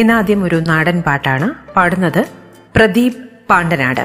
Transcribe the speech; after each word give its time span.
ഇന്ന് 0.00 0.14
ആദ്യം 0.14 0.40
ഒരു 0.44 0.58
നാടൻ 0.66 0.96
പാട്ടാണ് 1.02 1.46
പാടുന്നത് 1.74 2.22
പ്രദീപ് 2.74 3.18
പാണ്ടനാട് 3.50 4.04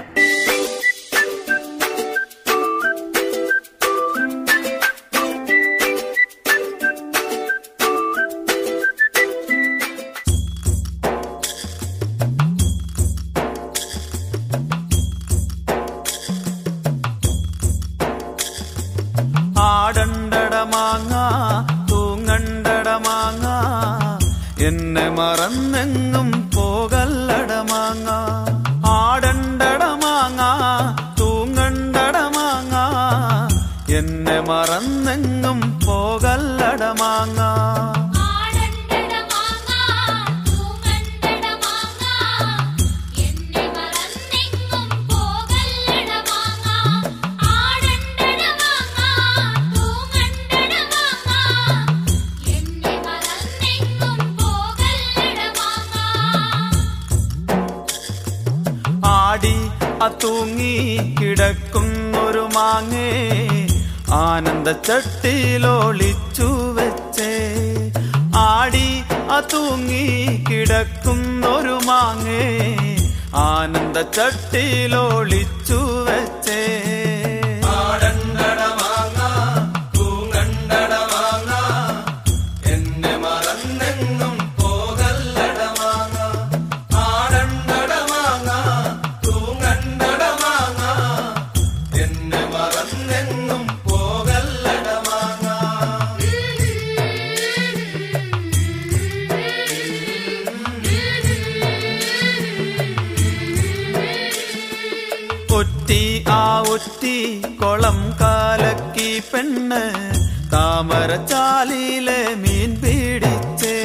മറന്നെങ്ങും 34.48 35.35
ചട്ടിയിലൊളിച്ചു 64.88 66.72
വെച്ചേ. 66.72 67.52
ആടി 68.36 69.04
അതൂങ്ങി 69.32 70.46
കിടക്കുന്നൊരു 70.50 71.80
മാങ്ങേ. 71.86 72.78
ആനന്ദ 73.36 74.02
ചട്ടിയിലൊളിച്ചു 74.02 76.06
വെച്ചേ. 76.10 76.75
ഒറ്റി 106.76 107.42
കൊളം 107.60 107.98
കാലക്കി 108.22 109.24
പെണ്ണ് 109.34 109.82
താമരച്ചാലിലെ 110.54 112.22
മീൻ 112.36 112.72
പിടിച്ചേ. 112.82 113.78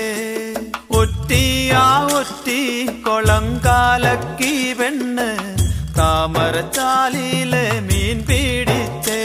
ഒറ്റി 0.90 1.70
ആ 1.70 1.86
ഒറ്റി 2.20 2.86
കൊളം 3.06 3.46
കാലക്കി 3.66 4.72
പെണ്ണ് 4.72 5.28
താമരച്ചാലിലെ 5.98 7.66
മീൻ 7.80 8.18
പിടിച്ചേ. 8.28 9.22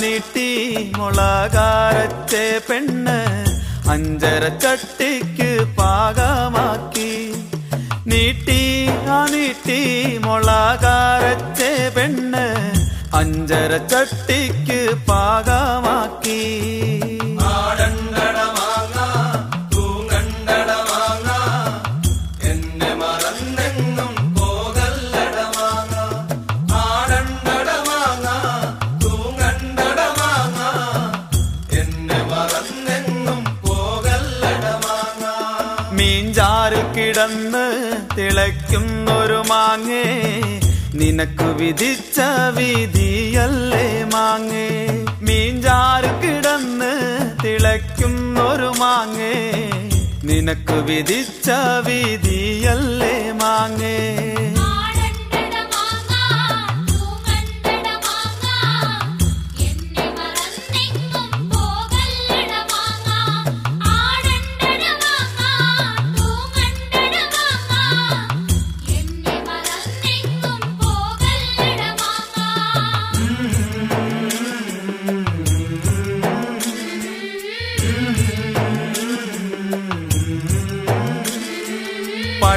നീട്ടി 0.00 0.48
മുളകാരത്തെ 0.96 2.60
പെണ്ണ് 2.68 3.18
അഞ്ചര 3.90 4.48
ചട്ടിക്ക് 4.62 5.66
പാകമാക്കി. 5.78 7.32
നീട്ടി 8.06 8.88
ആ 9.08 9.26
നീട്ടി 9.30 9.80
മുളകാരത്തെ 10.18 11.92
പെണ്ണ് 11.96 12.44
അഞ്ചര 13.16 13.76
ചട്ടിക്ക് 13.76 14.80
പാകമാക്കി. 15.08 16.40
നിനക്ക് 41.22 41.44
വിധിച്ച 41.44 42.20
വിധിയല്ലേ 42.56 44.04
മാങ്ങേ? 44.04 44.68
മീഞ്ചാറ് 45.22 46.22
കിടന്ന് 46.22 46.90
തിളയ്ക്കുന്നൊരു 47.44 48.72
മാങ്ങേ. 48.78 49.34
നിനക്കു 50.24 50.72
വിധിച്ച 50.72 51.50
വിധിയല്ലേ 51.86 53.32
മാങ്ങേ? 53.32 54.22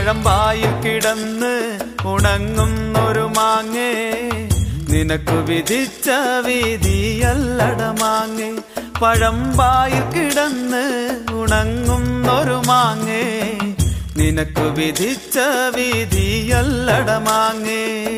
പഴമ്പായിൽ 0.05 0.81
കിടന്ന് 0.81 1.79
ഉണങ്ങുന്നൊരു 2.05 3.31
മാങ്ങേ. 3.37 4.13
നിനക്ക് 4.89 5.31
വിധിച്ച 5.31 6.09
വിധിയല്ലട 6.45 7.81
മാങ്ങേ. 7.81 8.53
പഴമ്പായിൽ 9.01 10.01
കിടന്ന് 10.01 11.11
ഉണങ്ങുന്നൊരു 11.31 12.61
മാങ്ങേ. 12.67 13.57
നിനക്ക് 14.17 14.61
വിധിച്ച 14.61 15.37
വിധിയല്ലട 15.75 17.11
മാങ്ങേ. 17.11 18.15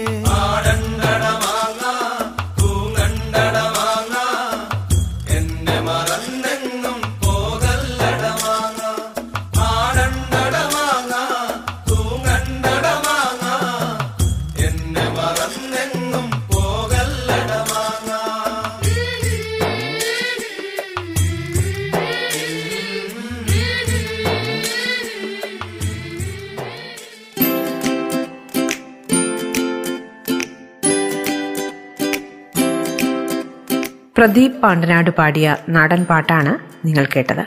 പ്രദീപ് 34.17 34.61
പാണ്ടനാട് 34.61 35.09
പാടിയ 35.09 35.57
നാടൻ 35.69 36.03
പാട്ടാണ് 36.03 36.51
നിങ്ങൾ 36.87 37.05
കേട്ടത്. 37.15 37.43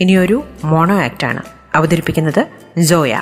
ഇനിയൊരു 0.00 0.44
മോണോ 0.64 1.00
ആക്ടാണ് 1.00 1.42
അവതരിപ്പിക്കുന്നത് 1.74 2.42
ജോയ 2.78 3.14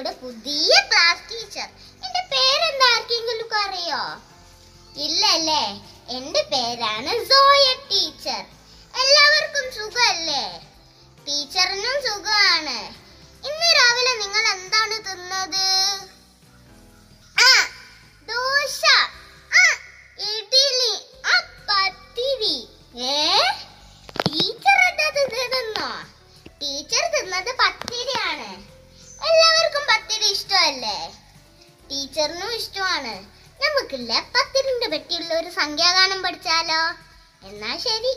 ഞാനാണ് 0.00 0.20
പുതിയ 0.20 0.74
ക്ലാസ് 0.90 1.22
ടീച്ചർ 1.30 1.68
എന്റെ 2.04 2.20
പേരെന്താ? 2.32 2.86
ആർക്കെങ്കിലും 2.92 3.48
അറിയോ? 3.62 4.02
ഇല്ലല്ലേ? 5.04 5.64
എന്റെ 6.16 6.42
പേരാണ് 6.42 7.10
സോയ 7.24 7.64
ടീച്ചർ 7.90 8.40
എല്ലാവർക്കും 8.94 9.66
സുഖമല്ലേ? 9.76 10.46
ടീച്ചറിനും 11.26 11.96
സുഖമാണ്. 12.06 12.78
ഇന്ന് 13.48 13.68
രാവിലെ 13.78 14.12
നിങ്ങൾ 14.22 14.44
എന്താണ് 14.52 14.96
തിന്നത്? 15.08 15.68
ദോശ. 18.30 18.80
ഇഡ്ഡലി. 20.30 20.94
ഏ? 23.04 23.38
ടീച്ചർ 24.26 24.78
എന്താ 24.88 25.08
ടീച്ചർ 26.62 27.04
തിന്നത് 27.16 27.52
പത്തിരിയാണ്. 27.56 28.79
എല്ലാവർക്കും 29.30 29.82
പത്തിരി 29.82 30.32
ഇഷ്ടമല്ലേ? 30.32 31.14
ടീച്ചറിനും 31.90 32.54
ഇഷ്ടമാണ്. 32.54 33.14
നമുക്കില്ല 33.62 34.20
പത്തിരിന്റെ 34.20 34.88
പറ്റിയുള്ള 34.88 35.34
ഒരു 35.34 35.50
സംഖ്യാഗാനം 35.50 36.22
പഠിച്ചാലോ? 36.22 36.80
എന്നാ 37.48 37.76
ശരി. 37.76 38.16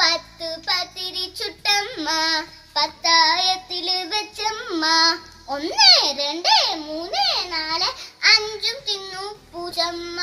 പത്ത് 0.00 0.56
പത്തിരി 0.66 1.34
ചുട്ടമ്മ 1.38 2.08
പത്തായത്തിൽ 2.76 4.04
വെച്ചമ്മ. 4.04 4.86
ഒന്ന് 5.48 6.12
രണ്ട് 6.20 6.76
മൂന്ന് 6.76 7.52
നാല് 7.52 7.88
അഞ്ചും 8.26 8.84
തിന്നു 8.88 9.52
പൂജമ്മ. 9.52 10.20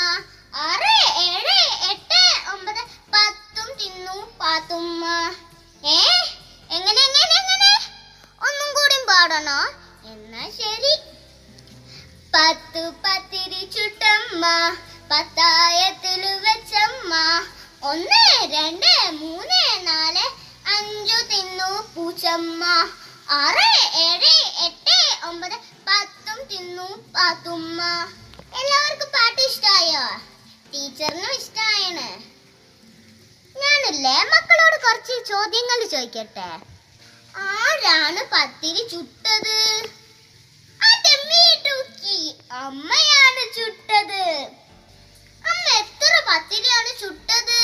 ആറ് 0.56 1.19
ഏഴ് 1.19 1.59
എട്ട് 1.91 2.51
ഒമ്പത് 2.51 2.83
പത്തും 3.13 3.77
തിന്നു 3.77 4.38
പാത്തുമ്മ. 4.39 5.06
ഏ? 5.85 5.99
എങ്ങനെ 6.71 7.01
എങ്ങനെ 7.01 7.35
എങ്ങനെ? 7.41 7.73
ഒന്നും 8.49 8.69
കൂടി 8.73 8.97
പാടണോ? 9.09 9.82
എന്നാ 10.11 10.44
ശരി. 10.59 10.94
പത്തു 12.33 12.83
പത്തിരി 13.03 13.61
ചുട്ടമ്മ 13.75 14.44
പത്തായത്തിലു 15.11 16.31
വെച്ചമ്മ. 16.45 17.13
ഒന്ന് 17.91 18.21
രണ്ട് 18.55 18.91
മൂന്ന് 19.21 19.61
നാല് 19.88 20.25
അഞ്ചു 20.75 21.17
തിന്നു 21.31 21.69
പൂച്ചമ്മ. 21.95 22.63
ആറ് 23.41 23.69
ഏഴ് 24.07 24.33
എട്ട് 24.67 24.97
ഒമ്പത് 25.29 25.57
പത്തും 25.88 26.39
തിന്നു 26.51 26.88
പാത്തുമ്മ. 27.15 27.81
എല്ലാവർക്കും 28.59 29.09
പാട്ട് 29.17 29.41
ഇഷ്ടമായോ 29.49 30.06
ടീച്ചറിനും 30.73 31.33
ഇഷ്ടമായാണ് 31.39 32.07
ഞാനല്ലേ 33.56 34.15
മക്കളോട് 34.33 34.77
കുറച്ച് 34.85 35.15
ചോദ്യങ്ങൾ 35.31 35.79
ചോദിക്കട്ടെ? 35.95 36.49
ആരാണ് 37.35 38.21
പത്തിരി 38.33 38.83
ചുട്ടത്? 38.88 39.57
അമ്മയാണ് 42.51 43.44
ചുട്ടത്. 43.56 44.24
അമ്മ 45.45 45.65
എത്ര 45.80 46.12
പത്തിരിയാണ് 46.27 46.91
ചുട്ടത്? 47.00 47.62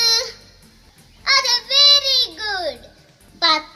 അതെ 1.26 1.54
വെരി 1.70 2.20
ഗുഡ് 2.40 2.88
പത്തു 3.42 3.69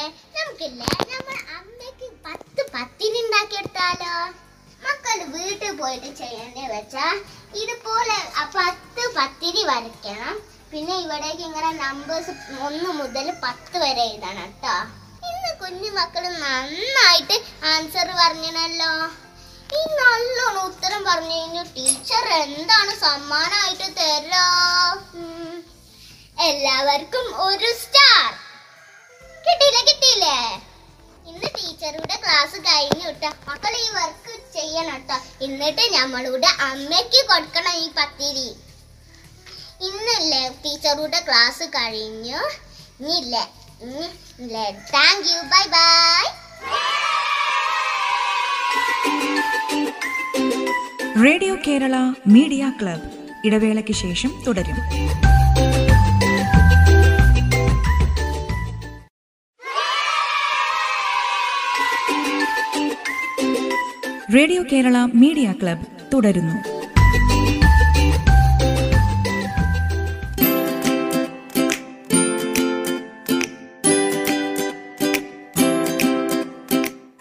കുഞ്ഞുമക്കളെ 0.00 0.36
നമുക്കില്ലേ? 0.36 0.90
നമ്മൾ 1.12 1.36
അമ്മയ്ക്ക് 1.56 2.06
പത്ത് 2.26 2.62
പത്തിന് 2.74 3.18
ഉണ്ടാക്കിയെടുത്താലോ? 3.24 4.14
മക്കൾ 4.84 5.18
വീട്ടിൽ 5.34 5.72
പോയിട്ട് 5.80 6.10
ചെയ്യേണ്ടി 6.20 6.62
വെച്ചാ 6.72 7.06
ഇതുപോലെ 7.62 8.16
പത്ത് 8.56 9.02
പത്തിരി 9.16 9.62
വരയ്ക്കണം. 9.70 10.36
പിന്നെ 10.72 10.94
ഇവിടേക്ക് 11.04 11.42
ഇങ്ങനെ 11.48 11.70
നമ്പേഴ്സ് 11.84 12.34
ഒന്ന് 12.66 12.90
മുതൽ 13.00 13.26
പത്ത് 13.44 13.76
വരെ 13.84 14.04
എഴുതണം 14.10 14.48
കേട്ടോ. 14.52 14.76
ഇന്ന് 15.30 15.50
കുഞ്ഞു 15.62 15.90
മക്കൾ 15.98 16.24
നന്നായിട്ട് 16.44 17.36
ആൻസർ 17.72 18.08
പറഞ്ഞണല്ലോ. 18.20 18.92
ഈ 19.78 19.80
നല്ലോണം 20.00 20.62
ഉത്തരം 20.68 21.02
പറഞ്ഞു 21.10 21.36
കഴിഞ്ഞു 21.40 21.64
ടീച്ചർ 21.76 22.24
എന്താണ് 22.44 22.94
സമ്മാനമായിട്ട് 23.06 23.88
തരോ. 24.00 24.46
എല്ലാവർക്കും 26.48 27.26
ഒരു 27.46 27.70
സ്റ്റാർ 27.80 28.09
കിട്ടിയില്ലേ 29.50 29.82
കിട്ടിയില്ലേ. 29.88 30.36
ഇന്ന് 31.30 31.48
ടീച്ചറുടെ 31.56 32.16
ക്ലാസ് 32.24 32.56
കഴിഞ്ഞു 32.66 33.06
കേട്ടോ 33.08 33.30
മക്കൾ 33.48 33.72
ഈ 33.84 33.88
വർക്ക് 33.98 34.34
ചെയ്യണം 34.56 34.96
കേട്ടോ 34.96 35.16
എന്നിട്ട് 35.46 35.84
നമ്മളുടെ 35.96 36.50
അമ്മയ്ക്ക് 36.70 37.20
കൊടുക്കണം 37.30 37.74
ഈ 37.84 37.86
പത്തിരി. 37.98 38.48
ഇന്നല്ലേ 39.88 40.42
ടീച്ചറുടെ 40.64 41.20
ക്ലാസ് 41.28 41.66
കഴിഞ്ഞു. 41.76 42.40
ഇനിയില്ലേ 43.00 43.44
ഇനിയില്ലേ 43.84 44.66
thank 44.94 45.28
you 45.32 45.40
bye 45.52 45.64
bye 45.76 46.24
radio 51.24 51.54
Kerala 51.66 51.96
media 52.34 52.64
club 52.80 53.08
ഇടവേളയ്ക്ക് 53.48 53.94
ശേഷം 54.04 54.30
തുടരും. 54.46 54.78
റേഡിയോ 64.34 64.62
കേരള 64.72 64.96
മീഡിയ 65.14 65.54
ക്ലബ് 65.62 65.86
തുടരുന്നു. 66.14 66.56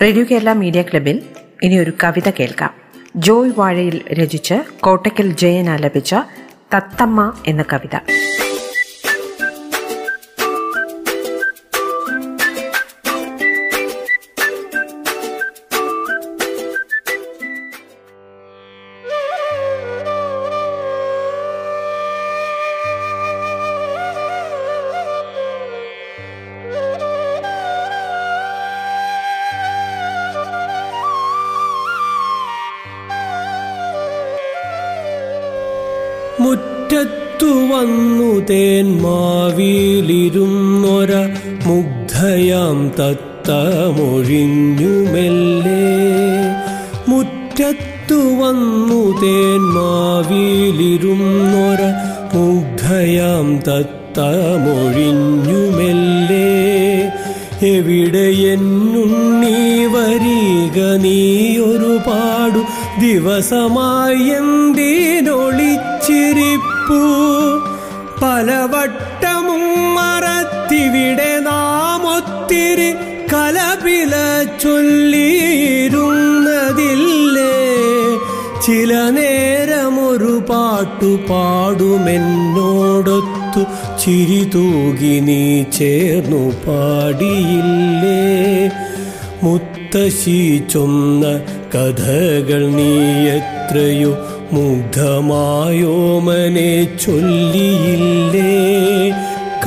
റേഡിയോ 0.02 0.26
കേരള 0.32 0.54
മീഡിയ 0.54 0.82
ക്ലബിൽ 0.82 1.22
ഇനി 1.64 1.78
ഒരു 1.78 1.94
കവിത 2.04 2.30
കേൾക്കാം. 2.30 2.74
ജോയ് 3.16 3.52
വാഴയിൽ 3.58 4.02
രചിച്ച് 4.14 4.64
കോട്ടയ്ക്കൽ 4.80 5.32
ജയൻ 5.32 5.70
ആലപിച്ച 5.70 6.16
തത്തമ്മ 6.76 7.34
എന്ന 7.48 7.66
കവിത. 7.74 7.96
വന്നു 37.50 38.46
തേൻ 38.50 39.02
മാവിയിലിരുന്നൊര 39.02 41.12
മുഗ്ധയാം 41.66 42.92
തത്ത 43.00 43.30
തത്തമൊഴിഞ്ഞുമെല്ലേ? 43.40 45.84
മുറ്റത്തു 47.08 48.16
വന്നു 48.16 49.22
തേന്മാവിലിരുന്നൊര 49.22 51.82
മുഗ്ധയാം 52.34 53.62
തത്തമൊഴിഞ്ഞുമെല്ലേ? 53.68 56.50
എവിടെയെന്നുണ്ണി 57.62 59.86
വരിക 59.86 60.96
നീയൊരുപാടു 60.96 62.62
ദിവസമായി 63.02 64.30
എന്തിനൊളിച്ചിരിപ്പൂ 64.30 66.69
പലവട്ടമും 68.22 69.64
മറത്തിവിടെ 69.96 71.40
നാം 71.40 72.18
ഒത്തിരി 72.18 72.92
കലപില 73.34 74.16
ചൊല്ലിയിരുന്നതില്ലേ? 74.62 77.56
ചില 78.66 79.10
നേരമൊരു 79.10 80.46
പാട്ടു 80.50 81.20
പാടുമെന്നോടൊത്തു 81.30 83.62
ചിരി 84.00 84.50
തൂകി 84.54 85.20
നീ 85.20 85.64
ചേർന്നു 85.64 86.52
പാടിയില്ലേ? 86.68 88.70
മുത്തശ്ശി 89.44 90.66
ചൊന്ന 90.70 91.42
കഥകൾ 91.76 92.70
നീ 92.70 92.92
എത്രയോ 93.30 94.39
മുഗ്ധമായോമനെ 94.54 96.88
ചൊല്ലിയില്ലേ? 97.06 98.56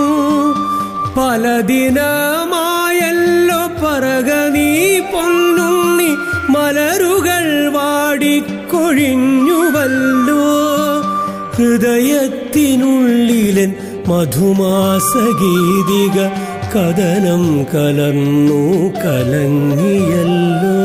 പലദിനമായല്ലോ 1.17 3.69
പറക 3.83 4.49
നീ 4.49 4.99
പൊന്നുണ്ണി 4.99 6.15
മലരുകൾ 6.49 7.69
വാടിക്കൊഴിഞ്ഞുവല്ലോ. 7.69 10.45
ഹൃദയത്തിനുള്ളിലൻ 11.55 13.75
മധുമാസഗീതിക 14.07 16.29
കഥനം 16.75 17.63
കലർന്നു 17.63 18.91
കലങ്ങിയല്ലോ. 19.05 20.77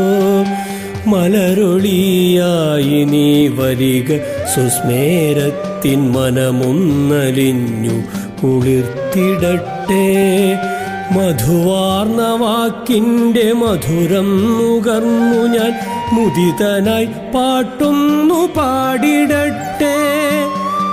മലരൊളിയായി 1.07 3.05
നീ 3.05 3.49
വരിക 3.49 4.19
സുസ്മേരത്തിൻ 4.55 6.13
മനമൊന്നലിഞ്ഞു 6.13 8.03
കുളിർത്തിടട്ടെ. 8.43 10.09
മധുവാർന്ന 11.13 12.35
വാക്കിന്റെ 12.35 13.53
മധുരം 13.53 14.59
നുകർന്നു 14.59 15.47
ഞാൻ 15.47 15.73
മുദിതനായി 16.13 17.09
പാട്ടുന്നു 17.35 18.49
പാടിടട്ടെ. 18.57 20.20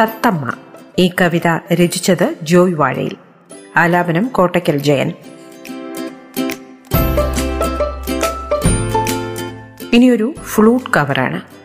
തത്തമ്മ. 0.00 0.52
ഈ 0.98 1.10
കവിത 1.20 1.74
രചിച്ചത് 1.74 2.34
ജോയ് 2.42 2.74
വാഴയിൽ. 2.74 3.16
ആലാപനം 3.76 4.26
കോട്ടയ്ക്കൽ 4.26 4.78
ജയൻ. 4.78 5.12
ഇനിയൊരു 9.92 10.34
ഫ്ലൂട്ട് 10.54 10.90
കവറാണ്. 10.90 11.55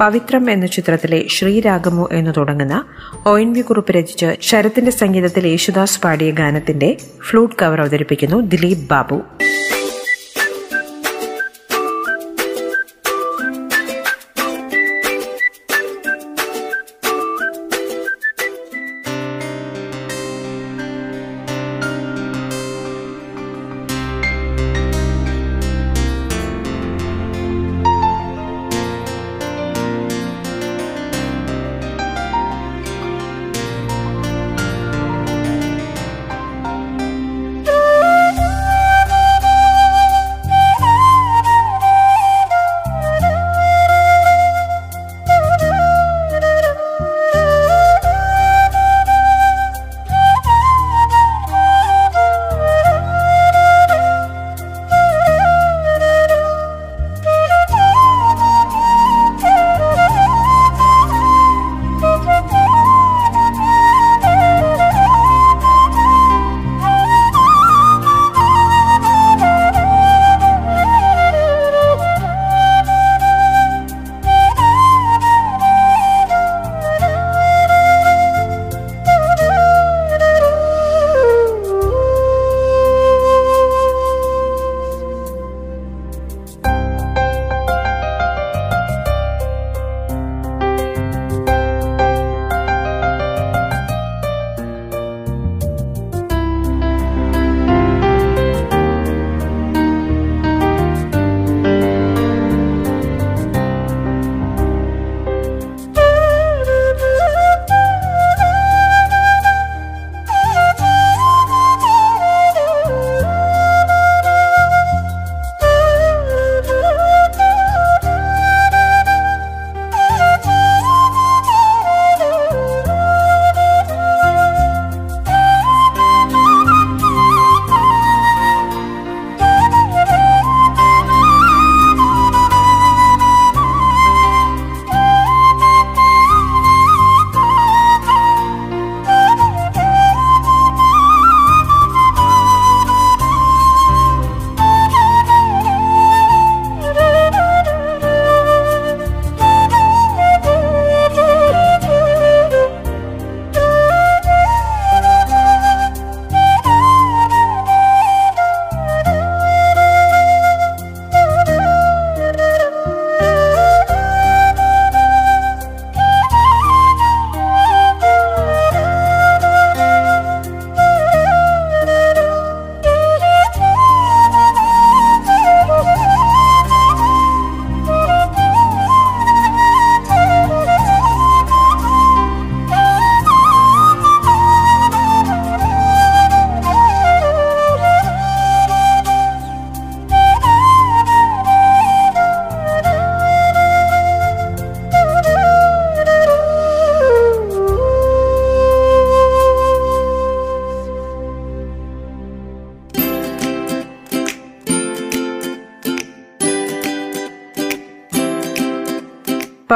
പവിത്രം 0.00 0.50
എന്ന 0.50 0.66
ചിത്രത്തിലെ 0.66 1.24
ശ്രീരാഗമു 1.28 2.08
എന്ന് 2.12 2.30
തുടങ്ങുന്ന 2.36 2.84
ഒ 3.26 3.38
എൻ 3.38 3.52
വി 3.52 3.60
കുറിപ്പ് 3.60 3.92
രചിച്ച് 3.92 4.36
ശരത്തിന്റെ 4.40 4.90
സംഗീതത്തിൽ 4.90 5.46
യേശുദാസ് 5.46 6.00
പാടിയ 6.00 6.30
ഗാനത്തിന്റെ 6.30 6.96
ഫ്ലൂട്ട് 7.30 7.56
കവർ 7.62 7.80
അവതരിപ്പിക്കുന്നു 7.80 8.40
ദിലീപ് 8.40 8.88
ബാബു 8.90 9.14
ും. 9.14 9.77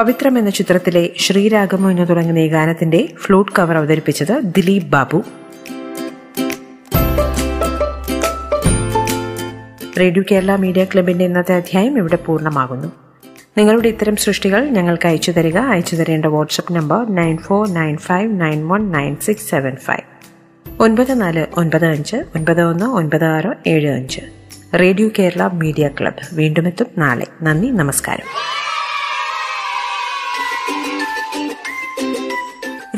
പവിത്രം 0.02 0.38
എന്ന 0.38 0.50
ചിത്രത്തിലെ 0.50 1.10
ശ്രീരാഗമോ 1.18 1.90
എന്ന് 1.90 2.08
തുടങ്ങുന്ന 2.08 2.38
ഈ 2.38 2.48
ഗാനത്തിന്റെ 2.48 3.08
ഫ്ലൂട്ട് 3.20 3.52
കവർ 3.52 3.76
അവതരിപ്പിച്ചത് 3.76 4.40
ദിലീപ് 4.42 4.84
ബാബു. 4.84 5.22
റേഡിയോ 10.00 10.24
കേരള 10.30 10.56
മീഡിയ 10.56 10.84
ക്ലബിന്റെ 10.84 11.24
ഇന്നത്തെ 11.24 11.54
അധ്യായം 11.54 11.98
ഇവിടെ 11.98 12.16
പൂർണമാകുന്നു. 12.16 12.92
നിങ്ങളുടെ 13.58 13.88
ഇത്തരം 13.88 14.16
സൃഷ്ടികൾ 14.16 14.68
ഞങ്ങൾക്ക് 14.68 15.06
അയച്ചു 15.06 15.30
തരിക. 15.30 15.56
അയച്ചു 15.56 15.96
തരേണ്ട 15.96 16.24
WhatsApp 16.24 16.72
number 16.72 17.14
nine 17.14 17.36
four 17.36 17.68
nine 17.68 17.96
five 17.96 18.40
nine 18.40 18.68
one 18.68 18.92
nine 18.92 19.16
six 19.16 19.50
seven 19.50 19.76
five. 19.76 20.04
ഒൻപത് 20.82 21.20
നാല് 21.20 21.46
ഒൻപത് 21.56 21.86
അഞ്ച് 21.86 22.16
ഒൻപത് 22.16 22.62
ഒന്ന് 22.62 22.84
ഒൻപത് 22.84 23.24
ആറ് 23.24 23.68
ഏഴ് 23.68 23.90
അഞ്ച്. 23.90 24.20
റേഡിയോ 24.74 25.08
കേരള 25.18 25.50
മീഡിയ 25.52 25.88
ക്ലബ്ബ് 25.88 26.34
വീണ്ടും 26.34 26.66
എത്തും 26.66 26.86
നാളെ. 26.98 27.26
നന്ദി 27.42 27.66
നമസ്കാരം. 27.66 28.61